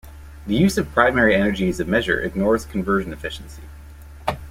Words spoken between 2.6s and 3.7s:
conversion efficiency.